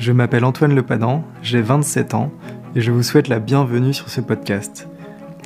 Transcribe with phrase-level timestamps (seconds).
[0.00, 2.32] Je m'appelle Antoine Lepadan, j'ai 27 ans
[2.74, 4.88] et je vous souhaite la bienvenue sur ce podcast.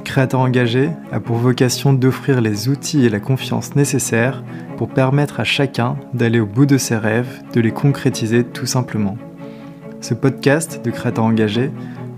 [0.04, 4.44] Créateur engagé a pour vocation d'offrir les outils et la confiance nécessaires
[4.76, 9.18] pour permettre à chacun d'aller au bout de ses rêves, de les concrétiser tout simplement.
[10.00, 11.72] Ce podcast de Créateur engagé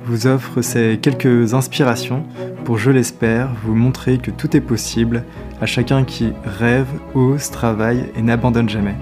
[0.04, 2.22] vous offre ces quelques inspirations
[2.66, 5.24] pour, je l'espère, vous montrer que tout est possible
[5.62, 8.96] à chacun qui rêve, ose, travaille et n'abandonne jamais.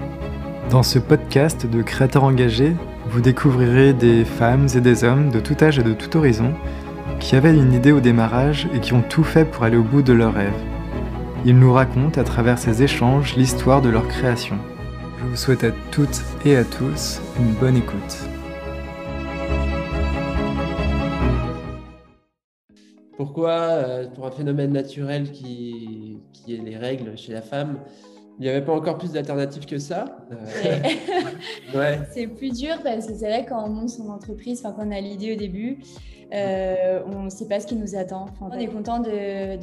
[0.69, 2.75] Dans ce podcast de créateurs engagés,
[3.07, 6.53] vous découvrirez des femmes et des hommes de tout âge et de tout horizon
[7.19, 10.01] qui avaient une idée au démarrage et qui ont tout fait pour aller au bout
[10.01, 10.51] de leurs rêves.
[11.45, 14.57] Ils nous racontent à travers ces échanges l'histoire de leur création.
[15.19, 18.17] Je vous souhaite à toutes et à tous une bonne écoute.
[23.15, 27.77] Pourquoi, euh, pour un phénomène naturel qui, qui est les règles chez la femme,
[28.39, 30.17] il n'y avait pas encore plus d'alternatives que ça.
[30.31, 30.83] Euh,
[31.77, 31.99] ouais.
[32.11, 34.91] C'est plus dur parce que c'est vrai quand on monte son entreprise, enfin quand on
[34.91, 35.79] a l'idée au début,
[36.33, 38.25] euh, on ne sait pas ce qui nous attend.
[38.41, 39.09] on est content de,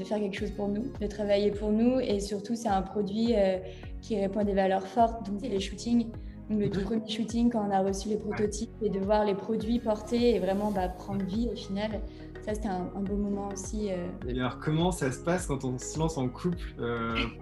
[0.04, 3.58] faire quelque chose pour nous, de travailler pour nous et surtout c'est un produit euh,
[4.00, 5.26] qui répond à des valeurs fortes.
[5.26, 6.06] Donc c'est les shootings.
[6.48, 9.34] Donc, le tout premier shooting quand on a reçu les prototypes et de voir les
[9.34, 12.00] produits portés et vraiment bah, prendre vie au final.
[12.44, 13.90] Ça, c'était un, beau moment aussi.
[14.26, 16.74] Et alors, comment ça se passe quand on se lance en couple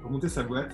[0.03, 0.73] pour monter sa boîte?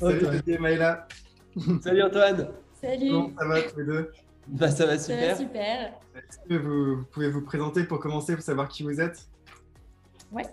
[0.00, 1.06] Salut Maïla.
[1.82, 2.48] Salut Antoine.
[2.80, 3.10] Salut.
[3.10, 4.10] Comment ça va tous les deux?
[4.48, 5.36] Bah, Ça va super.
[5.36, 5.92] super.
[6.16, 9.28] Est-ce que vous, pouvez vous présenter pour commencer, pour savoir qui vous êtes?
[10.32, 10.46] Ouais.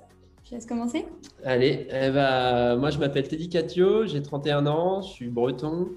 [0.44, 1.06] Je laisse commencer
[1.44, 5.90] Allez, eh ben, moi je m'appelle Teddy Catio, j'ai 31 ans, je suis breton.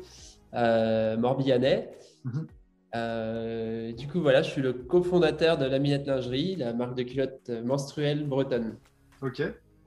[0.55, 1.91] Euh, Morbihanais.
[2.25, 2.47] Mhm.
[2.95, 7.03] Euh, du coup, voilà, je suis le cofondateur de la Minette Lingerie, la marque de
[7.03, 8.77] culottes menstruelles bretonne.
[9.23, 9.43] Ok,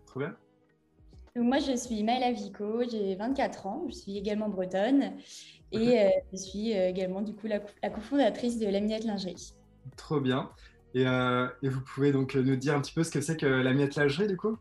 [0.08, 0.36] trop bien.
[1.36, 5.12] moi, je suis Maëla Vico, j'ai 24 ans, je suis également bretonne
[5.72, 9.54] et euh, je suis également du coup la, cofondatrice de la Minette Lingerie.
[9.98, 10.50] Trop bien.
[10.96, 13.72] Et, et, vous pouvez donc nous dire un petit peu ce que c'est que la
[13.72, 14.58] Minette Lingerie du coup?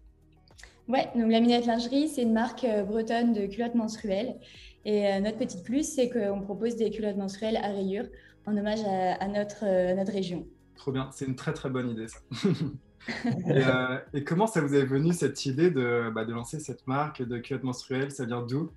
[0.87, 4.39] Ouais, donc la Minette Lingerie, c'est une marque bretonne de culottes menstruelles
[4.85, 8.07] et euh, notre petite plus, c'est qu'on propose des culottes menstruelles à rayures
[8.47, 10.47] en hommage à, notre, euh, notre région.
[10.77, 12.19] Trop bien, c'est une très très bonne idée ça.
[13.51, 17.21] Euh, et, comment ça vous est venu cette idée de, bah, de lancer cette marque
[17.21, 18.11] de culottes menstruelles?
[18.11, 18.71] Ça vient d'où?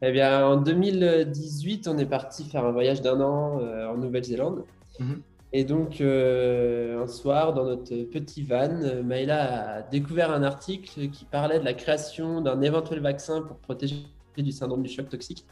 [0.00, 4.64] Eh bien, en 2018, on est parti faire un voyage d'un an en Nouvelle-Zélande.
[4.98, 5.20] Mhm.
[5.52, 11.58] Et donc, un soir, dans notre petit van, Maïla a découvert un article qui parlait
[11.58, 14.06] de la création d'un éventuel vaccin pour protéger
[14.40, 15.44] du syndrome du choc toxique.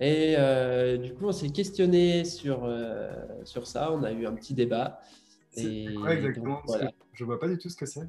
[0.00, 3.12] Et euh, du coup, on s'est questionné sur, euh,
[3.44, 3.92] sur ça.
[3.92, 5.00] On a eu un petit débat.
[5.50, 6.62] C'est quoi exactement
[7.12, 8.08] Je vois pas du tout ce que c'est.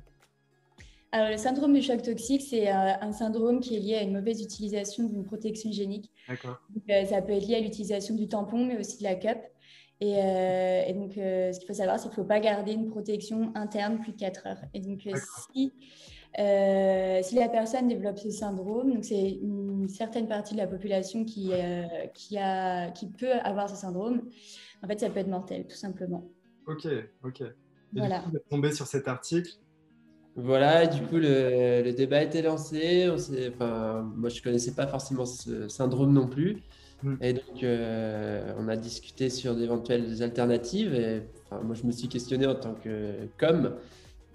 [1.11, 4.13] Alors, le syndrome du choc toxique, c'est euh, un syndrome qui est lié à une
[4.13, 6.11] mauvaise utilisation d'une protection hygiénique.
[6.27, 6.61] D'accord.
[6.87, 9.39] ça peut être lié à l'utilisation du tampon, mais aussi de la cup.
[10.01, 13.51] Et, et donc, ce qu'il faut savoir, c'est qu'il ne faut pas garder une protection
[13.55, 14.61] interne plus de 4 heures.
[14.75, 15.01] Et donc,
[15.51, 15.73] si
[16.37, 21.25] euh, si la personne développe ce syndrome, donc c'est une certaine partie de la population
[21.25, 24.21] qui, euh, qui, a, qui peut avoir ce syndrome,
[24.83, 26.29] en fait, ça peut être mortel, tout simplement.
[26.67, 26.87] Ok,
[27.23, 27.41] ok.
[27.41, 27.53] Et
[27.95, 28.19] voilà.
[28.19, 29.51] Du coup, tombé sur cet article.
[30.35, 33.09] Voilà, du coup, le, le débat a été lancé.
[33.09, 36.61] On enfin, moi, je ne connaissais pas forcément ce syndrome non plus.
[37.03, 37.15] Mm.
[37.21, 40.93] Et donc, euh, on a discuté sur d'éventuelles alternatives.
[40.93, 43.75] Et, enfin, moi, je me suis questionné en tant que com.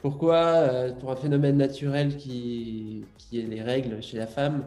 [0.04, 4.66] Pourquoi, euh, pour un phénomène naturel qui, qui, est les règles chez la femme,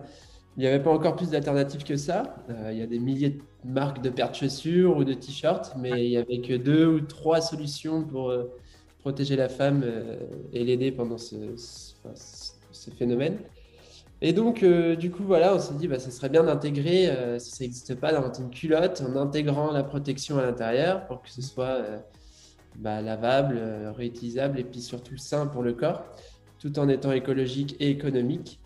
[0.58, 2.38] il n'y avait pas encore plus d'alternatives que ça?
[2.50, 5.76] Euh, Il y a des milliers de marques de paires de chaussures ou de t-shirts,
[5.78, 8.46] mais il n'y avait que deux ou trois solutions pour euh,
[8.98, 9.86] protéger la femme
[10.54, 13.38] et l'aider pendant ce, ce, phénomène.
[14.24, 17.64] Et donc, du coup, voilà, on s'est dit, bah, ça serait bien d'intégrer, si ça
[17.64, 21.84] n'existe pas, dans une culotte, en intégrant la protection à l'intérieur pour que ce soit
[22.78, 26.06] bah, lavable, euh, réutilisable et puis surtout sain pour le corps,
[26.60, 28.60] tout en étant écologique et économique.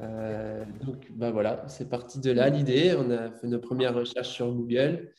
[0.00, 2.94] Euh, donc bah voilà, c'est parti de là l'idée.
[2.98, 5.10] On a fait nos premières recherches sur Google.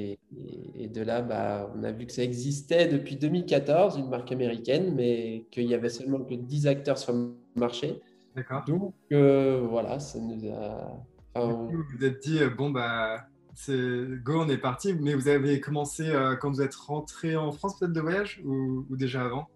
[0.00, 4.92] Et, de là, bah, on a vu que ça existait depuis 2014, une marque américaine,
[4.96, 8.00] mais qu'il y avait seulement que 10 acteurs sur le marché.
[8.34, 8.64] D'accord.
[8.66, 11.00] Donc euh, voilà, ça nous a.
[11.36, 13.28] vous vous êtes dit, bon, bah,
[13.66, 14.94] go, on est parti.
[14.94, 18.84] Mais vous avez commencé euh, quand vous êtes rentré en France, peut-être de voyage ou,
[18.96, 19.48] déjà avant?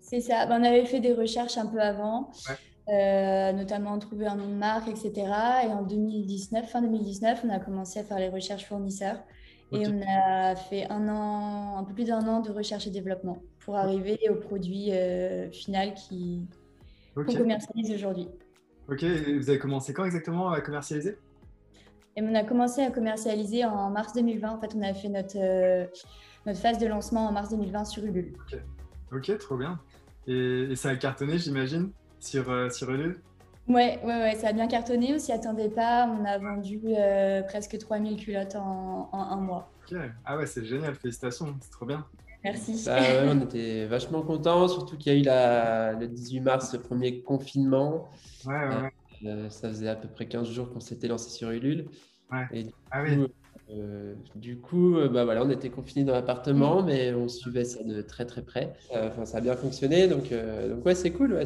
[0.00, 0.46] C'est ça.
[0.46, 2.30] Ben, on avait fait des recherches un peu avant,
[2.88, 5.12] euh, notamment trouver un nom de marque, etc.
[5.64, 9.22] Et en 2019, fin 2019, on a commencé à faire les recherches fournisseurs.
[9.72, 13.38] Et on a fait un an, un peu plus d'un an de recherche et développement
[13.58, 14.92] pour arriver au produit
[15.50, 16.46] final qui
[17.16, 18.28] qu'on commercialise aujourd'hui.
[18.88, 21.16] Ok, et vous avez commencé quand exactement à commercialiser?
[22.16, 24.50] Et on a commencé à commercialiser en mars 2020.
[24.50, 25.86] En fait, on a fait notre, euh,
[26.46, 28.34] notre phase de lancement en mars 2020 sur Ulule.
[28.40, 28.58] Ok,
[29.12, 29.80] ok, trop bien.
[30.26, 31.90] Et, ça a cartonné, j'imagine,
[32.20, 33.20] sur, euh, sur Ulule?
[33.66, 35.14] Ouais, ouais, ouais, ça a bien cartonné.
[35.14, 36.06] On s'y attendait pas.
[36.06, 39.70] On a vendu euh, presque 3000 culottes en, un mois.
[39.90, 40.94] Ok, ah ouais, c'est génial.
[40.94, 42.04] Félicitations, c'est trop bien.
[42.44, 42.84] Merci.
[42.84, 46.80] Bah on était vachement contents, surtout qu'il y a eu la, le 18 mars, le
[46.80, 48.10] premier confinement.
[48.44, 48.92] Ouais, ouais.
[49.24, 51.86] Euh, ça faisait à peu près 15 jours qu'on s'était lancé sur Ulule.
[52.52, 52.64] Et
[54.34, 56.86] du coup, euh, euh, bah voilà, on était confinés dans l'appartement, mm.
[56.86, 58.74] mais on suivait ça de très très près.
[58.92, 60.32] Enfin, ça a bien fonctionné, donc,
[60.68, 61.34] donc ouais, c'est cool.
[61.34, 61.44] Ouais,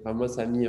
[0.00, 0.66] enfin, moi, ça a mis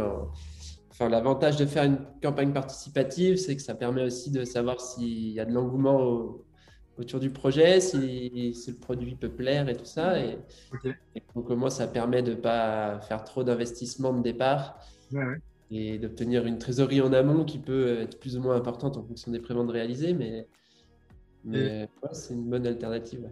[0.90, 5.32] Enfin, l'avantage de faire une campagne participative, c'est que ça permet aussi de savoir s'il
[5.32, 6.36] y a de l'engouement
[6.98, 10.20] autour du projet, si, le produit peut plaire et tout ça.
[10.20, 10.38] Et,
[11.34, 14.80] donc, moi, ça permet de ne pas faire trop d'investissement de départ.
[15.14, 18.98] Ouais, ouais et d'obtenir une trésorerie en amont qui peut être plus ou moins importante
[18.98, 20.48] en fonction des préventes réalisées, mais,
[21.46, 23.30] mais c'est une bonne alternative.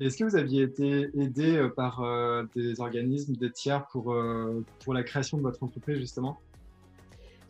[0.00, 4.64] Est-ce que vous aviez été aidé euh, par euh, des organismes, des tiers pour, euh,
[4.82, 6.38] pour la création de votre entreprise justement?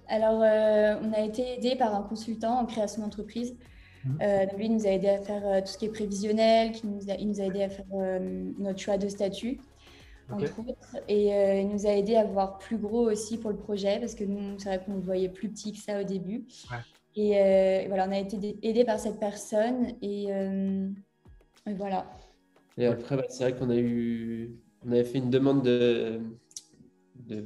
[0.09, 3.57] Alors, on a été aidé par un consultant en création d'entreprise.
[4.05, 4.19] Mmh.
[4.57, 7.29] lui, il nous a aidé à faire tout ce qui est prévisionnel, qui nous il
[7.29, 7.87] nous a aidé à faire
[8.59, 9.59] notre choix de statut
[10.31, 10.97] entre autres.
[11.09, 14.15] Et euh, il nous a aidé à voir plus gros aussi pour le projet, parce
[14.15, 16.45] que nous, c'est vrai qu'on voyait plus petit que ça au début.
[17.15, 19.89] Et euh, voilà, on a été aidé par cette personne.
[20.01, 20.89] Et, euh,
[21.67, 22.11] voilà.
[22.79, 26.21] Et après, bah, c'est vrai qu'on a eu, on avait fait une demande de,
[27.27, 27.41] de,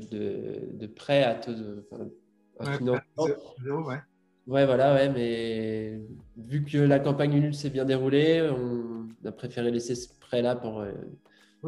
[0.73, 1.89] de, prêt à taux de,
[2.77, 3.25] financement.
[3.87, 3.97] ouais.
[4.47, 6.01] Ouais, voilà, ouais, mais
[6.37, 10.85] vu que la campagne Ulule s'est bien déroulée, on a préféré laisser ce prêt-là pour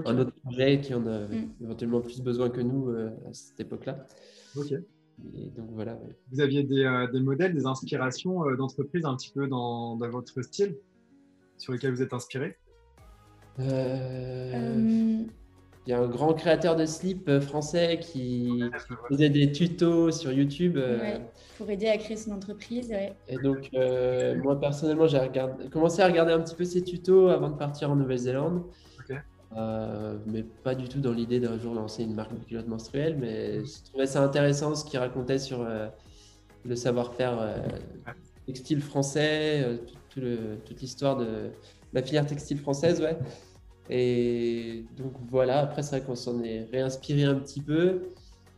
[0.04, 1.50] un autre projet qui en a mm.
[1.62, 4.06] éventuellement plus besoin que nous euh, à cette époque-là.
[4.56, 4.72] Ok.
[4.72, 5.98] Et donc voilà.
[6.30, 10.08] Vous aviez des, euh, des, modèles, des inspirations euh, d'entreprise un petit peu dans, dans,
[10.08, 10.76] votre style
[11.56, 12.56] sur lesquels vous êtes inspiré?
[13.58, 15.26] Il
[15.86, 18.62] y a un grand créateur de slip français qui
[19.08, 20.78] faisait des tutos sur YouTube.
[21.56, 22.94] pour aider à créer son entreprise.
[23.26, 23.70] Et donc,
[24.44, 25.18] moi personnellement, j'ai
[25.72, 28.62] commencé à regarder un petit peu ses tutos avant de partir en Nouvelle-Zélande.
[29.56, 33.16] Euh, mais pas du tout dans l'idée d'un jour lancer une marque de culottes menstruelles.
[33.18, 35.88] Mais je trouvais ça intéressant ce qu'il racontait sur euh,
[36.64, 37.56] le savoir-faire euh,
[38.46, 39.80] textile français,
[40.14, 41.50] toute l'histoire de
[41.92, 43.00] la filière textile française.
[43.00, 43.18] Ouais.
[43.90, 48.10] Et donc voilà, après, c'est vrai qu'on s'en est réinspiré un petit peu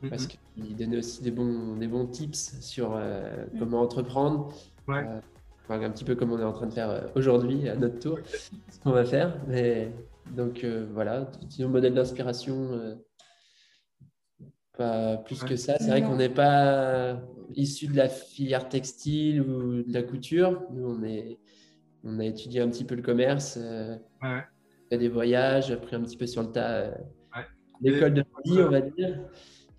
[0.08, 0.64] parce mm-hmm.
[0.64, 3.58] qu'il donnait aussi des bons, des bons tips sur mm.
[3.58, 4.52] comment entreprendre.
[4.88, 8.80] un petit peu comme on est en train de faire aujourd'hui à notre tour, ce
[8.82, 9.36] qu'on va faire.
[9.46, 9.92] Mais
[10.34, 12.94] donc euh, voilà, un modèle d'inspiration, euh,
[14.76, 15.76] pas plus que ça.
[15.78, 17.20] C'est vrai qu'on n'est pas
[17.54, 20.62] issu de la filière textile ou de la couture.
[20.72, 21.38] Nous, on, est,
[22.04, 23.96] on a étudié un petit peu le commerce, euh,
[24.88, 26.94] fait des voyages, appris un petit peu sur le tas
[27.80, 29.18] l'école de vie, on va dire.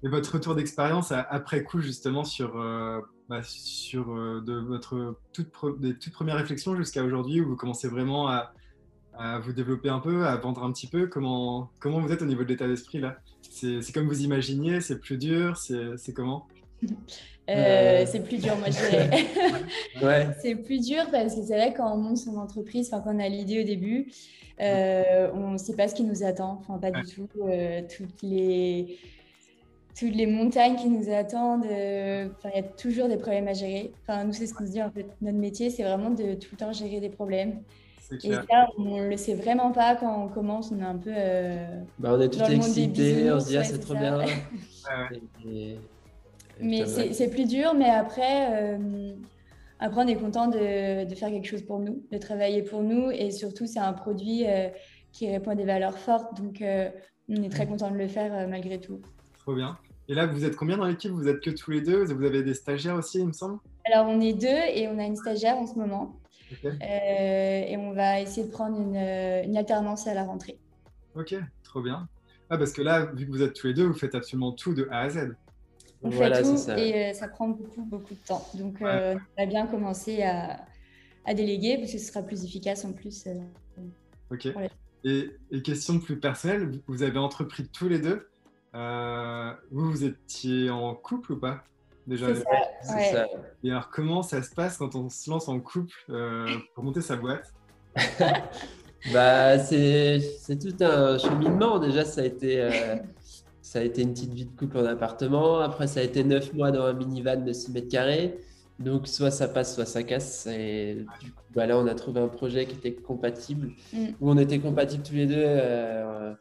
[0.04, 2.56] Et votre retour d'expérience après coup, justement, sur,
[3.30, 4.08] bah, sur
[4.42, 8.52] de votre toute, des toutes premières réflexions jusqu'à aujourd'hui, où vous commencez vraiment à,
[9.18, 12.26] à vous développer un peu, à vendre un petit peu Comment, comment vous êtes au
[12.26, 13.18] niveau de l'état d'esprit là?
[13.42, 16.48] C'est comme vous imaginiez C'est plus dur C'est comment?
[17.50, 19.10] Euh, c'est plus dur, moi je dirais.
[20.04, 20.28] ouais.
[20.42, 23.28] C'est plus dur parce que c'est vrai quand on monte son entreprise, quand on a
[23.28, 24.12] l'idée au début,
[24.62, 27.28] euh, on ne sait pas ce qui nous attend, enfin pas du tout.
[27.46, 28.98] Euh, toutes les
[30.00, 33.92] toutes les montagnes qui nous attendent, il y a toujours des problèmes à gérer.
[34.04, 36.50] Enfin nous c'est ce qu'on se dit en fait, notre métier c'est vraiment de tout
[36.54, 37.62] le temps gérer des problèmes.
[38.12, 40.72] Et ça, on ne le sait vraiment pas quand on commence.
[40.72, 41.12] On est un peu.
[41.14, 44.20] Euh, bah, on est tout excité, on se dit, ah, c'est trop bien.
[46.60, 49.14] mais c'est plus dur, mais après, euh,
[49.80, 53.12] après on est content de, de, faire quelque chose pour nous, de travailler pour nous.
[53.12, 54.68] Et surtout, c'est un produit euh,
[55.12, 56.36] qui répond à des valeurs fortes.
[56.42, 56.62] Donc,
[57.30, 59.00] on est très content de le faire malgré tout.
[59.40, 59.78] Trop bien.
[60.10, 61.12] Et là, vous êtes combien dans l'équipe?
[61.12, 62.04] Vous êtes que tous les deux?
[62.04, 63.60] Vous avez des stagiaires aussi, il me semble?
[63.86, 66.21] Alors, on est deux et on a une stagiaire en ce moment.
[66.64, 70.60] Euh, et on va essayer de prendre une, euh, une, alternance à la rentrée.
[71.16, 72.08] Ok, trop bien.
[72.50, 74.74] Ah, parce que là, vu que vous êtes tous les deux, vous faites absolument tout
[74.74, 75.36] de A à Z.
[76.04, 78.46] On fait tout et euh, ça prend beaucoup, beaucoup de temps.
[78.56, 80.66] Donc, on va bien commencer à,
[81.26, 83.28] à, déléguer parce que ce sera plus efficace en plus.
[84.32, 84.48] ok.
[85.04, 88.28] Et, et, question plus personnelle, vous avez entrepris tous les deux.
[88.74, 91.64] vous, vous étiez en couple ou pas?
[92.08, 92.28] Déjà.
[92.36, 93.28] C'est ça,
[93.64, 97.02] Et alors, comment ça se passe quand on se lance en couple euh, pour monter
[97.02, 97.54] sa boîte?
[99.12, 100.22] Bah, c'est
[100.62, 101.80] tout un cheminement.
[101.80, 102.70] Déjà, ça a été.
[103.72, 105.60] Ça a été une petite vie de couple en appartement.
[105.60, 108.38] Après, ça a été neuf mois dans un minivan de 6 mètres carrés.
[108.80, 110.46] Donc, soit ça passe, soit ça casse.
[110.48, 114.08] Et du coup, bah là, on a trouvé un projet qui était compatible, mm.
[114.20, 116.34] où on était compatibles tous les deux euh,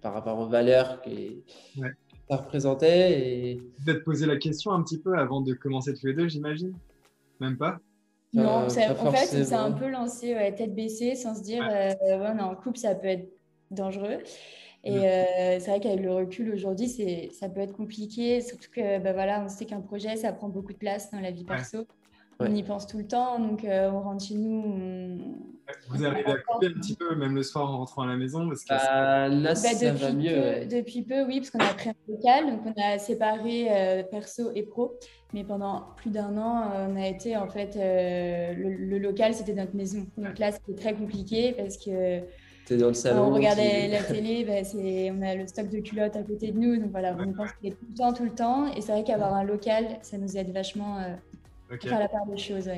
[0.00, 1.42] par rapport aux valeurs qui,
[2.30, 3.20] ça représentait.
[3.20, 3.62] Et...
[3.78, 6.72] Vous êtes posé la question un petit peu avant de commencer tous les deux, j'imagine
[7.40, 7.78] Même pas?
[8.32, 12.28] Non, en fait, on s'est un peu lancé tête baissée sans se dire, euh, ouais,
[12.32, 13.28] on est en couple, ça peut être
[13.72, 14.18] dangereux.
[14.84, 16.88] Et euh, c'est vrai qu'avec le recul aujourd'hui,
[17.32, 20.72] ça peut être compliqué, surtout que bah, voilà, on sait qu'un projet, ça prend beaucoup
[20.72, 21.86] de place dans la vie perso.
[22.38, 25.20] On y pense tout le temps, donc euh, on rentre chez nous.
[25.88, 28.48] Vous arrivez à couper un petit peu, même le soir en rentrant à la maison
[28.48, 30.66] parce que bah, Là, ça bah, va mieux.
[30.66, 34.50] Depuis peu, oui, parce qu'on a pris un local, donc on a séparé euh, perso
[34.54, 34.98] et pro.
[35.32, 37.76] Mais pendant plus d'un an, on a été en fait.
[37.76, 40.06] le, le, local, c'était notre maison.
[40.16, 42.22] Donc là, c'était très compliqué parce que
[42.76, 43.24] dans le salon.
[43.24, 44.68] on regardait la télé, bah,
[45.14, 46.76] on a le stock de culottes à côté de nous.
[46.76, 48.72] Donc voilà, on pense qu'il est tout le temps, tout le temps.
[48.74, 52.26] Et c'est vrai qu'avoir un local, ça nous aide vachement euh, à faire la part
[52.26, 52.68] des choses.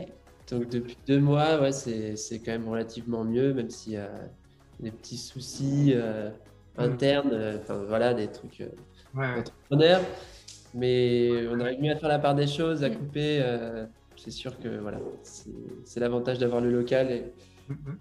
[0.53, 4.11] Donc depuis deux mois, ouais, c'est quand même relativement mieux, même s'il y a
[4.81, 6.29] des petits soucis euh,
[6.77, 8.63] internes, euh, enfin voilà, des trucs
[9.17, 10.03] entrepreneurs.
[10.75, 12.97] Mais on arrive mieux à faire la part des choses, à mm.
[12.97, 13.57] couper.
[14.17, 17.11] c'est sûr que voilà, c'est l'avantage d'avoir le local.
[17.11, 17.25] Et,
[17.69, 17.99] mm, mm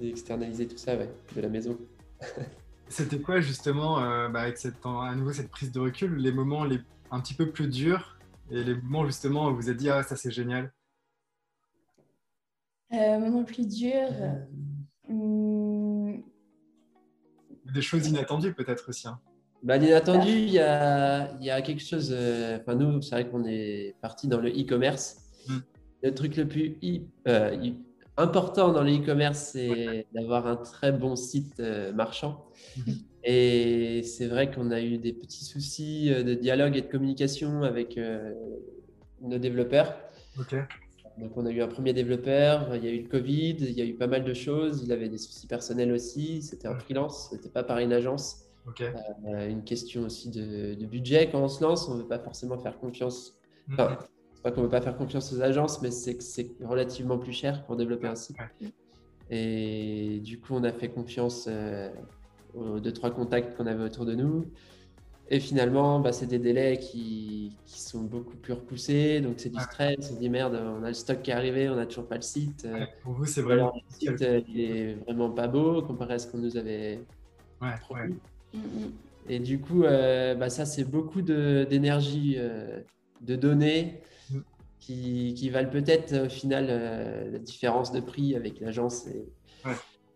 [0.00, 1.78] externaliser tout ça de la maison.
[2.88, 6.64] C'était quoi justement, euh, bah, avec cette, à nouveau cette prise de recul, les moments
[6.64, 6.80] les,
[7.12, 8.18] un petit peu plus durs
[8.50, 10.72] et les moments justement où vous avez dit ah ça c'est génial?
[12.92, 14.08] Euh, Moment plus dur.
[14.10, 15.12] Euh.
[15.12, 16.22] Hmm.
[17.74, 19.08] Des choses inattendues peut-être aussi.
[19.08, 19.18] Hein.
[19.62, 22.10] Bah, l'inattendu, il y a, y a, quelque chose.
[22.12, 25.18] Euh, enfin, nous, c'est vrai qu'on est parti dans le e-commerce.
[25.48, 25.58] Hmm.
[26.02, 26.78] Le truc le plus
[28.16, 32.44] important dans le e-commerce, c'est d'avoir un très bon site euh, marchand.
[32.76, 32.94] Mhm.
[33.24, 37.62] Et c'est vrai qu'on a eu des petits soucis euh, de dialogue et de communication
[37.62, 38.32] avec euh,
[39.20, 39.96] nos développeurs.
[41.18, 43.82] Donc on a eu un premier développeur, il y a eu le Covid, il y
[43.82, 44.82] a eu pas mal de choses.
[44.82, 46.42] Il avait des soucis personnels aussi.
[46.42, 48.48] C'était un freelance, c'était pas par une agence.
[49.24, 52.78] une question aussi de, budget quand on se lance, on ne veut pas forcément faire
[52.78, 53.38] confiance.
[53.68, 53.76] Mhm
[54.42, 57.32] pas qu'on ne veut pas faire confiance aux agences, mais c'est que c'est relativement plus
[57.32, 58.36] cher pour développer un site.
[59.30, 61.88] Et du coup, on a fait confiance euh,
[62.54, 64.46] aux deux, trois contacts qu'on avait autour de nous.
[65.32, 69.22] Et finalement, bah, c'est des délais qui, qui, sont beaucoup plus repoussés.
[69.22, 69.96] Donc, c'est du stress.
[69.98, 72.16] On se dit merde, on a le stock qui est arrivé, on n'a toujours pas
[72.16, 72.68] le site.
[73.02, 73.72] pour vous, c'est vraiment.
[73.74, 77.00] Le site, il est vraiment pas beau comparé à ce qu'on nous avait
[77.80, 78.16] promis.
[78.52, 78.92] Mm, mm.
[79.28, 82.80] Et du coup, euh, bah, ça, c'est beaucoup d'énergie, euh,
[83.20, 84.00] de données
[84.80, 89.06] qui, valent peut-être au final euh, la différence de prix avec l'agence.
[89.06, 89.24] Et...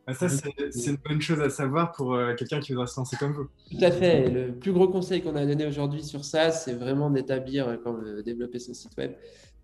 [0.07, 3.17] Bah, ça, c'est une bonne chose à savoir pour euh, quelqu'un qui voudrait se lancer
[3.17, 3.49] comme vous.
[3.71, 4.31] Tout à fait.
[4.31, 7.97] Le plus gros conseil qu'on a donné aujourd'hui sur ça, c'est vraiment d'établir, euh, quand
[7.97, 9.13] on développer son site web,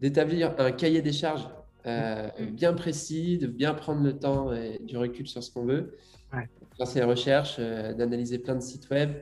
[0.01, 1.49] d'établir un cahier des charges
[1.87, 2.47] mm.
[2.51, 5.97] bien précis, de bien prendre le temps et du recul sur ce qu'on veut,
[6.33, 6.49] ouais.
[6.77, 9.13] faire ses recherches, d'analyser plein de sites web,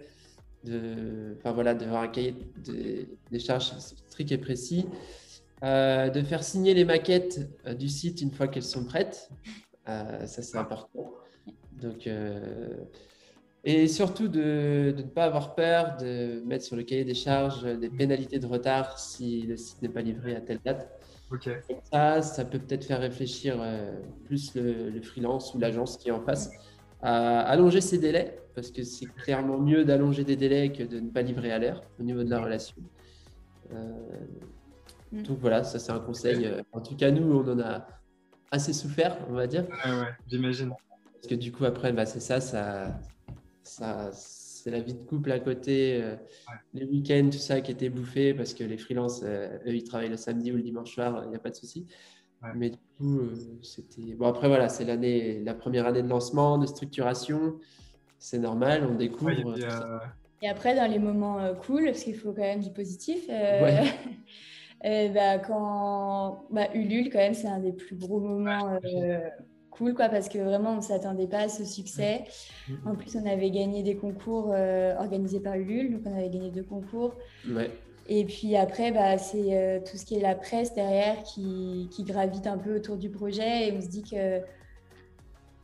[0.64, 2.34] de, enfin voilà, d'avoir un cahier
[2.64, 4.86] des charges strict et précis
[5.62, 9.28] euh, de faire signer les maquettes euh, du site une fois qu'elles sont prêtes.
[9.88, 11.12] Euh, ça, c'est important.
[11.80, 12.08] Donc,
[13.64, 17.90] et surtout de, ne pas avoir peur de mettre sur le cahier des charges des
[17.90, 20.88] pénalités de retard si le site n'est pas livré à telle date.
[21.92, 23.62] Ça, ça peut peut-être faire réfléchir
[24.25, 26.50] plus le, freelance ou l'agence qui est en face
[27.02, 31.08] à allonger ses délais, parce que c'est clairement mieux d'allonger des délais que de ne
[31.08, 32.76] pas livrer à l'heure au niveau de la relation.
[35.12, 35.22] Mm.
[35.22, 36.46] Donc voilà, ça c'est un conseil.
[36.46, 37.87] Euh, en tout cas, nous, on en a
[38.50, 39.66] assez souffert, on va dire.
[39.85, 40.71] Ouais, ouais, j'imagine.
[41.14, 42.99] Parce que du coup, après, bah, c'est ça, ça,
[43.62, 46.16] ça c'est la vie de couple à côté, euh,
[46.75, 50.11] les week-ends, tout ça qui était bouffé parce que les freelances, euh, eux, ils travaillent
[50.11, 51.87] le samedi ou le dimanche soir, il n'y a pas de souci.
[52.54, 53.21] Mais du coup,
[53.62, 54.14] c'était.
[54.14, 57.59] Bon, après, voilà, c'est l'année, la première année de lancement, de structuration.
[58.19, 59.59] C'est normal, on découvre.
[60.40, 63.28] et, après, dans les moments cool, parce qu'il faut quand même du positif,
[64.84, 65.10] ouais.
[65.10, 69.18] bah, quand bah, Ulule, quand même, c'est un des plus gros moments euh,
[69.70, 72.25] cool, quoi, parce que vraiment, on ne s'attendait pas à ce succès.
[72.84, 76.50] En plus, on avait gagné des concours euh, organisés par Ulule, donc on avait gagné
[76.50, 77.14] deux concours.
[78.08, 82.02] Et puis après, bah, c'est euh, tout ce qui est la presse derrière qui, qui,
[82.02, 84.40] gravite un peu autour du projet et on se dit que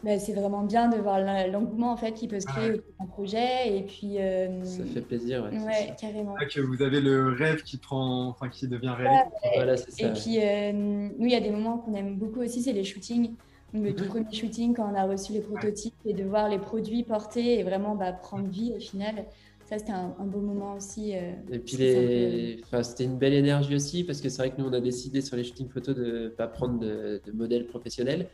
[0.06, 3.06] bah, c'est vraiment bien de voir l'engouement en fait qui peut se créer autour d'un
[3.06, 7.76] projet et puis euh, ça fait plaisir ouais, carrément que vous avez le rêve qui
[7.76, 11.78] prend enfin qui devient réalité voilà, et puis euh, nous il y a des moments
[11.78, 13.34] qu'on aime beaucoup aussi c'est les shootings
[13.74, 17.02] le tout premier shooting quand on a reçu les prototypes et de voir les produits
[17.02, 19.26] portés et vraiment bah, prendre vie au final.
[19.68, 21.16] Ça, c'était un, beau moment aussi.
[21.16, 22.60] Euh, et puis, les...
[22.62, 25.20] enfin, c'était une belle énergie aussi parce que c'est vrai que nous, on a décidé
[25.20, 28.28] sur les shootings photos de ne pas prendre de, de modèles professionnels.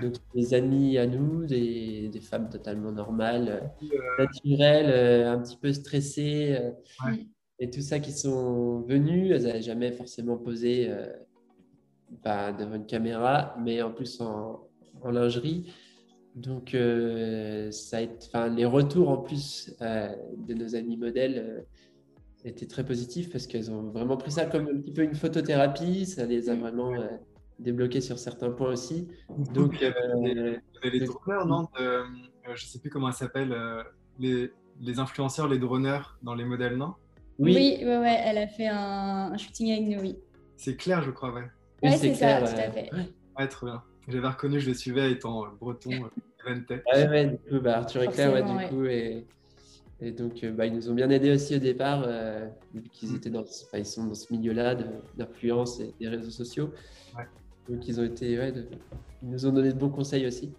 [0.00, 3.88] Donc, des amis à nous, des, des femmes totalement normales, euh,
[4.18, 6.58] naturelles, euh, un petit peu stressées,
[7.58, 9.32] et tout ça qui sont venues.
[9.32, 10.90] Elles n'avaient jamais forcément posé
[12.22, 14.68] bah, devant une caméra, mais en plus en,
[15.02, 15.72] en lingerie.
[16.34, 17.98] Donc, euh, ça
[18.32, 21.60] a les retours en plus euh, de nos amis modèles euh,
[22.44, 26.06] étaient très positifs parce qu'elles ont vraiment pris ça comme un petit peu une photothérapie.
[26.06, 26.92] Ça les a vraiment
[27.58, 29.08] débloqués sur certains points aussi.
[29.54, 33.56] Donc, il y avait, les droneurs, non Je ne sais plus comment elles s'appellent,
[34.18, 36.94] les, les, influenceurs, les droneurs dans les modèles, non?
[37.38, 40.18] Oui, oui ouais, elle a fait un, shooting avec nous, oui.
[40.56, 41.44] C'est clair, je crois, ouais.
[41.82, 42.90] Oui, c'est ça, tout à fait.
[43.38, 43.82] Ouais, trop bien.
[44.08, 45.90] J'avais reconnu, je les suivais étant breton.
[46.46, 49.26] Ouais, ouais, du coup, bah, Arthur et Claire, ouais, du coup, et,
[50.00, 53.12] et donc, euh, bah, ils nous ont bien aidés aussi au départ, euh, vu qu'ils
[53.12, 53.16] mm.
[53.16, 54.76] étaient dans, ils sont dans ce milieu-là
[55.16, 56.70] d'influence et des réseaux sociaux.
[57.68, 58.52] Donc, ils ont été, ouais,
[59.22, 60.52] ils nous ont donné de bons conseils aussi.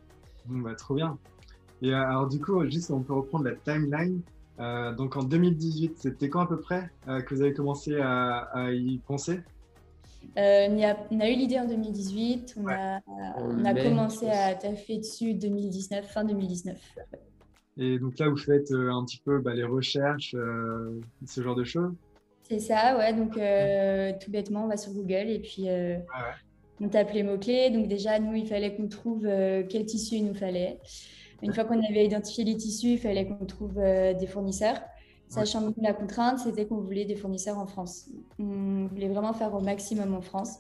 [0.48, 1.18] bah, trop bien.
[1.82, 4.22] Et euh, alors, du coup, juste, on peut reprendre la timeline.
[4.98, 8.98] donc, en 2018, c'était quand à peu près que vous avez commencé à, à y
[9.00, 9.42] penser?
[10.38, 13.02] Euh, on, a, eu l'idée en 2018, on a,
[13.74, 16.78] commencé à taffer dessus 2019, fin 2019.
[17.78, 21.56] Et donc là, vous faites euh, un petit peu bah, les recherches, euh, ce genre
[21.56, 21.94] de choses?
[22.44, 23.14] C'est ça, ouais.
[23.14, 23.34] Donc
[24.20, 25.68] tout bêtement, on va sur Google et puis
[26.82, 27.70] on tape les mots-clés.
[27.70, 29.28] Donc déjà, nous, il fallait qu'on trouve
[29.70, 30.80] quel tissu il nous fallait.
[31.42, 34.82] Une fois qu'on avait identifié les tissus, il fallait qu'on trouve des fournisseurs.
[35.28, 38.10] Sachant que la contrainte, c'était qu'on voulait des fournisseurs en France.
[38.40, 40.60] On voulait vraiment faire au maximum en France.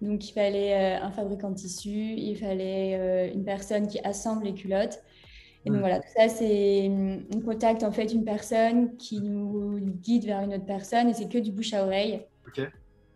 [0.00, 4.44] Donc, il fallait euh, un fabricant de tissus, il fallait euh, une personne qui assemble
[4.44, 5.02] les culottes.
[5.66, 6.90] Et donc, voilà, tout ça, c'est.
[7.34, 11.28] On contacte en fait une personne qui nous guide vers une autre personne et c'est
[11.28, 12.22] que du bouche à oreille.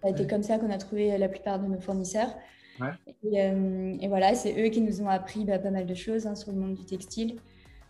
[0.04, 0.14] Ok.
[0.18, 2.34] C'est comme ça qu'on a trouvé la plupart de nos fournisseurs.
[2.80, 2.88] Ouais.
[3.24, 6.26] Et, euh, et, voilà, c'est eux qui nous ont appris bah, pas mal de choses
[6.26, 7.36] hein, sur le monde du textile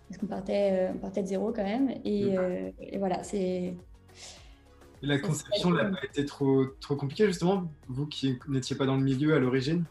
[0.08, 1.90] parce qu'on partait, euh, partait de zéro quand même.
[2.04, 3.74] Et, euh, voilà, c'est.
[5.02, 9.02] la conception n'a pas été trop, trop compliquée, justement, vous qui n'étiez pas dans le
[9.02, 9.84] milieu à l'origine?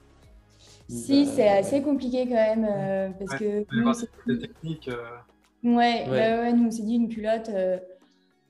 [0.87, 3.65] Si, c'est assez compliqué quand même, euh, parce que.
[3.71, 4.89] Nous, techniques.
[5.63, 6.53] Ouais, ouais.
[6.53, 7.49] nous on s'est dit une culotte,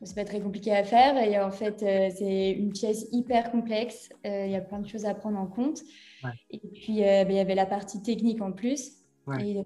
[0.04, 1.18] c'est pas très compliqué à faire.
[1.18, 4.10] Et en fait, c'est une pièce hyper complexe.
[4.26, 5.82] Il y a plein de choses à prendre en compte.
[6.50, 9.04] Et puis, bah, il y avait la partie technique en plus.
[9.30, 9.64] Euh,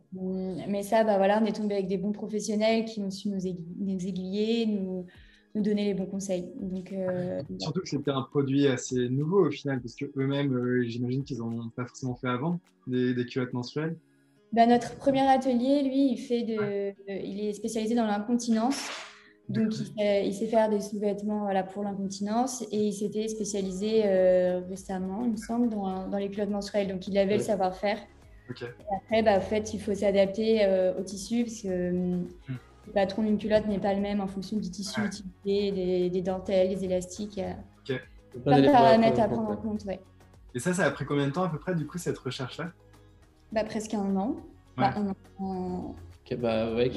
[0.67, 3.47] mais ça, bah voilà, on est tombé avec des bons professionnels qui ont su nous,
[3.47, 5.05] aiguiller, nous,
[5.55, 6.51] nous, donner les bons conseils.
[6.59, 11.23] Donc, euh, Surtout que c'était un produit assez nouveau au final, parce qu'eux-mêmes, euh, j'imagine
[11.23, 13.97] qu'ils n'en ont pas forcément fait avant, des, des culottes menstruelles.
[14.53, 18.89] Bah, notre premier atelier, lui, il, fait de, il est spécialisé dans l'incontinence.
[19.49, 24.03] Donc, il sait, faire des sous-vêtements voilà, pour l'incontinence et il s'était spécialisé
[24.69, 26.89] récemment, il me semble, dans, dans, les culottes menstruelles.
[26.89, 27.97] Donc, il avait le savoir-faire
[28.49, 32.27] après, bah, en fait, il faut s'adapter euh, au tissu parce que hmm.
[32.87, 36.69] le patron d'une culotte n'est pas le même en fonction du tissu utilisé, des, dentelles,
[36.69, 37.37] des élastiques.
[37.37, 37.43] Il
[37.93, 37.99] y a
[38.43, 39.83] plein de paramètres à prendre en compte.
[39.85, 39.99] Ouais.
[40.53, 42.71] Et ça, ça a pris combien de temps à peu près, du coup, cette recherche-là?
[43.51, 44.37] Bah, Presque un an.
[44.77, 45.07] Bah, un
[45.43, 45.95] an.
[46.37, 46.91] bah, ouais,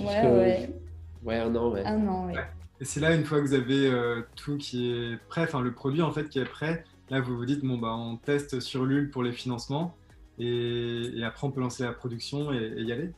[1.25, 1.37] ouais, ouais.
[1.37, 1.85] un an, ouais.
[1.85, 2.35] Un an, ouais.
[2.81, 5.73] Et c'est là, une fois que vous avez euh, tout qui est prêt, enfin le
[5.73, 8.87] produit en fait qui est prêt, là vous vous dites, bon, bah, on teste sur
[8.87, 9.95] l'UL pour les financements.
[10.39, 13.11] Et, après, on peut lancer la production et, y aller.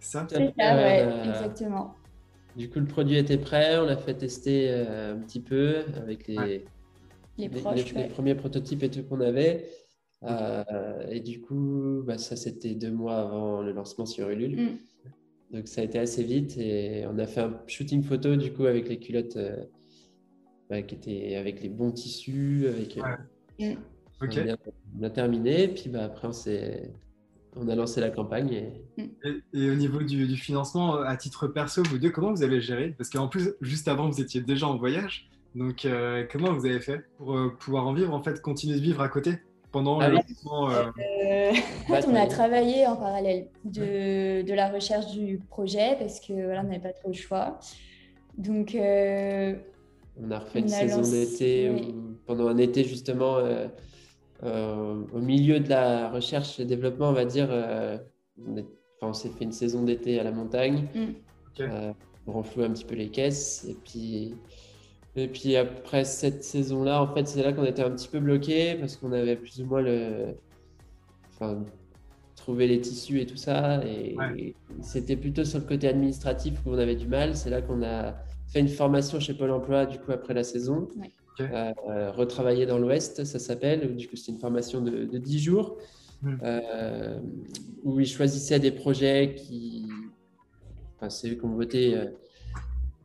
[0.00, 0.26] Ça?
[0.28, 1.94] C'est ça, ouais, euh, exactement.
[2.56, 6.26] Du coup, le produit était prêt, on l'a fait tester euh, un petit peu avec
[6.26, 6.64] les,
[7.36, 9.68] les, premiers prototypes et tout qu'on avait.
[10.24, 14.60] Euh, et du coup, bah, ça c'était deux mois avant le lancement sur Ulule.
[14.60, 14.78] Mm.
[15.52, 18.66] Donc ça a été assez vite et on a fait un shooting photo du coup
[18.66, 19.38] avec les culottes
[20.68, 22.98] bah, qui étaient avec les bons tissus, avec.
[23.58, 23.74] Mm.
[24.20, 26.32] On, a, terminé, puis bah, après, on,
[27.56, 28.72] on a lancé la campagne.
[29.54, 32.94] Et, au niveau du, financement, à titre perso, vous deux, comment vous avez géré?
[32.96, 35.30] Parce qu'en plus, juste avant, vous étiez déjà en voyage.
[35.54, 38.82] Donc, euh, comment vous avez fait pour euh, pouvoir en vivre, en fait, continuer de
[38.82, 39.38] vivre à côté?
[39.72, 41.52] Pendant ah le euh...
[41.88, 46.32] En fait, on a travaillé en parallèle de, de, la recherche du projet parce que
[46.32, 47.58] voilà, on n'avait pas trop le choix.
[48.36, 49.54] Donc, euh,
[50.22, 51.70] on a refait une saison d'été
[52.26, 53.38] pendant un été justement
[54.44, 57.98] euh, au milieu de la recherche et développement, on va dire, euh,
[59.02, 60.86] on, s'est fait une saison d'été à la montagne.
[60.94, 61.60] Mm.
[61.60, 61.92] Euh,
[62.26, 63.66] on renfloue un petit peu les caisses.
[63.68, 64.34] Et puis,
[65.18, 68.74] et puis après cette saison-là, en fait, c'est là qu'on était un petit peu bloqué
[68.76, 70.34] parce qu'on avait plus ou moins le.
[71.34, 71.64] Enfin,
[72.36, 73.84] trouver les tissus et tout ça.
[73.84, 74.16] Et,
[74.80, 77.36] c'était plutôt sur le côté administratif où on avait du mal.
[77.36, 78.14] C'est là qu'on a
[78.48, 80.88] fait une formation chez Pôle Emploi, du coup, après la saison.
[81.40, 83.96] Euh, retravailler dans l'Ouest, ça s'appelle.
[83.96, 85.76] Du coup, c'est une formation de, de 10 jours
[86.42, 87.18] euh,
[87.84, 89.88] où ils choisissaient des projets qui.
[90.96, 92.06] Enfin, c'est eux qui ont voté euh,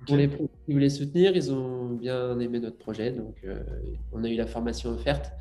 [0.05, 1.35] pour les projets qu'ils voulaient soutenir.
[1.35, 3.45] Ils ont bien aimé notre projet, donc
[4.11, 5.31] on a eu la formation offerte.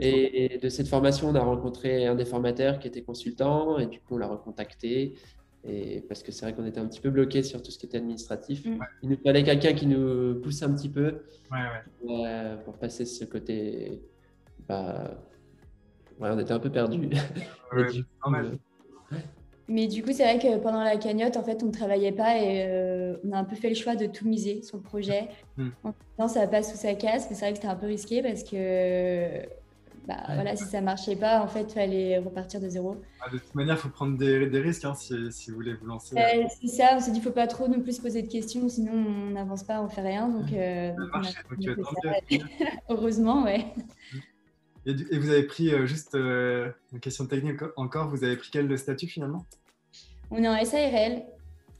[0.00, 4.00] Et, de cette formation, on a rencontré un des formateurs qui était consultant, et du
[4.00, 5.14] coup, on l'a recontacté.
[5.68, 7.86] Et parce que c'est vrai qu'on était un petit peu bloqué sur tout ce qui
[7.86, 8.64] était administratif.
[8.64, 8.78] Mm.
[9.02, 11.22] Il nous fallait quelqu'un qui nous pousse un petit peu
[12.08, 14.00] euh, pour passer ce côté.
[14.68, 15.10] Bah,
[16.20, 17.08] on était un peu perdus.
[19.68, 22.38] Mais du coup, c'est vrai que pendant la cagnotte, en fait, on ne travaillait pas
[22.38, 25.28] et euh, on a un peu fait le choix de tout miser sur le projet.
[25.56, 25.68] Mm.
[26.18, 28.44] En ça passe sous sa casse, mais c'est vrai que c'était un peu risqué parce
[28.44, 29.44] que
[30.06, 32.96] bah, voilà, si ça marchait pas, en fait, il fallait repartir de zéro.
[33.20, 35.74] Ah, de toute manière, il faut prendre des, des risques hein, si, si, vous voulez
[35.74, 36.14] vous lancer.
[36.60, 38.28] c'est ça, on s'est dit, il ne faut pas trop non plus se poser de
[38.28, 40.28] questions, sinon on n'avance pas, on ne fait rien.
[40.28, 40.92] Donc, euh,
[42.88, 43.66] Heureusement, ouais.
[44.86, 48.50] Et, et, vous avez pris, euh, juste euh, une question technique encore, vous avez pris
[48.52, 49.44] quel statut finalement?
[50.30, 51.22] On est en SARL,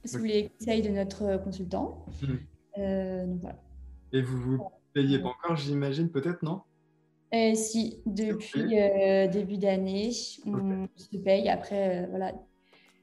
[0.04, 2.04] sous les conseils de notre consultant.
[2.22, 2.26] Mmh.
[3.26, 3.58] donc, voilà.
[4.12, 6.62] Et vous vous payez pas encore, j'imagine, peut-être, non?
[7.34, 10.10] Euh, si, depuis euh, début d'année,
[10.46, 11.48] on se paye.
[11.48, 12.32] Après, euh, voilà,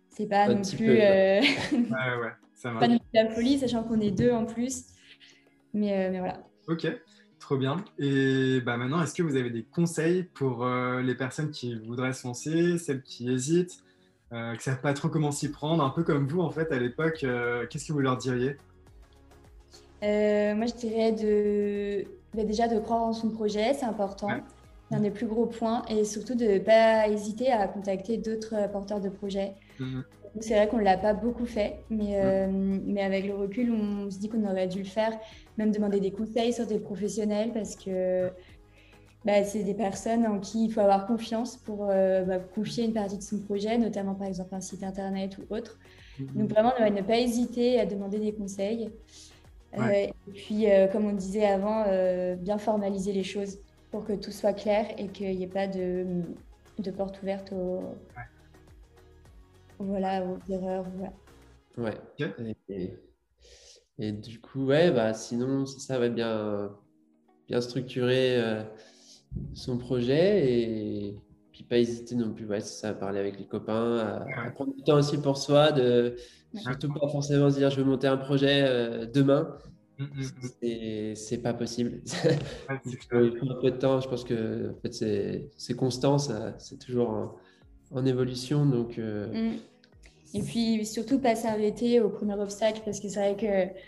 [0.09, 4.11] c'est pas non plus, ouais, ouais, ça pas non plus la folie, sachant qu'on est
[4.11, 4.85] deux en plus.
[5.73, 6.41] Mais, mais, voilà.
[6.67, 6.87] Ok,
[7.43, 7.77] trop bien.
[7.99, 12.25] Et bah, maintenant, est-ce que vous avez des conseils pour les personnes qui voudraient se
[12.25, 13.83] lancer, celles qui hésitent,
[14.31, 16.79] qui ne savent pas trop comment s'y prendre, un peu comme vous en fait à
[16.79, 17.25] l'époque
[17.69, 18.57] Qu'est-ce que vous leur diriez?
[20.01, 22.05] Moi, je dirais de
[22.41, 24.29] déjà de croire en son projet, c'est important.
[24.89, 25.83] C'est un des plus gros points.
[25.89, 29.53] Et surtout de ne pas hésiter à contacter d'autres porteurs de projets.
[29.79, 30.03] Mhm.
[30.39, 34.09] C'est vrai qu'on ne l'a pas beaucoup fait, mais, euh, mais avec le recul, on
[34.09, 35.11] se dit qu'on aurait dû le faire,
[35.57, 38.31] même demander des conseils sur des professionnels parce que
[39.25, 42.93] bah, c'est des personnes en qui il faut avoir confiance pour euh, bah, confier une
[42.93, 45.77] partie de son projet, notamment par exemple un site internet ou autre.
[46.19, 46.27] Mhm.
[46.33, 48.89] Donc vraiment, ne pas hésiter à demander des conseils.
[49.77, 51.85] Euh, et puis, comme on disait avant,
[52.37, 53.59] bien formaliser les choses
[53.91, 56.05] pour que tout soit clair et qu'il n'y ait pas de,
[56.79, 57.81] de porte ouverte aux,
[59.83, 60.85] voilà, aux erreurs.
[61.77, 61.97] Ouais.
[62.69, 62.93] Et,
[63.99, 66.71] et, du coup, ouais, bah, sinon, ça va bien,
[67.47, 68.65] bien structurer
[69.53, 71.17] son projet et
[71.51, 74.83] puis pas hésiter non plus, ouais, ça, à parler avec les copains, à, prendre du
[74.83, 76.15] temps aussi pour soi, de
[76.55, 79.55] surtout pas forcément se dire je veux monter un projet euh, demain.
[79.99, 81.15] Mm, mm, mm.
[81.15, 82.01] C'est pas possible.
[82.85, 84.01] il faut un peu de temps.
[84.01, 84.93] Je pense que en fait,
[85.55, 87.37] c'est constant, c'est toujours
[87.91, 88.65] en, évolution.
[88.65, 89.53] Donc, euh,
[90.33, 93.79] Et puis surtout pas s'arrêter au premier obstacle parce que c'est vrai que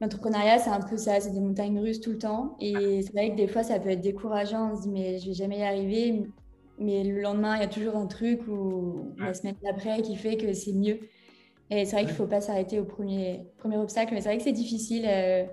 [0.00, 2.56] l'entrepreneuriat, c'est un peu ça, c'est des montagnes russes tout le temps.
[2.60, 4.72] Et c'est vrai que des fois, ça peut être décourageant.
[4.72, 6.24] On se dit, mais je vais jamais y arriver.
[6.78, 10.36] Mais le lendemain, il y a toujours un truc ou la semaine d'après qui fait
[10.36, 10.98] que c'est mieux.
[11.70, 14.12] Et c'est vrai qu'il ne faut pas s'arrêter au premier, premier obstacle.
[14.14, 15.44] Mais c'est vrai que c'est difficile, euh,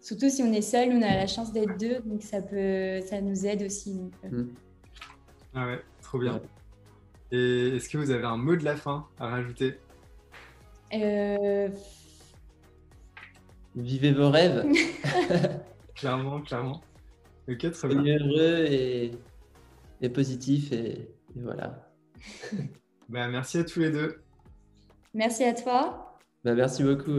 [0.00, 2.00] surtout si on est seul, on a la chance d'être deux.
[2.00, 4.00] Donc ça, peut, ça nous aide aussi.
[4.24, 4.28] Euh.
[4.28, 4.54] Mmh.
[5.54, 6.40] Ah ouais, trop bien.
[7.32, 9.78] Et est-ce que vous avez un mot de la fin à rajouter?
[10.94, 11.68] Euh...
[13.74, 14.64] Vivez vos rêves.
[15.94, 16.80] clairement, clairement.
[17.48, 18.18] Ok, très bien.
[18.18, 19.10] heureux et
[20.00, 21.90] et positif et, voilà.
[23.08, 24.22] bah, merci à tous les deux.
[25.14, 26.18] Merci à toi.
[26.44, 27.18] Bah, merci beaucoup.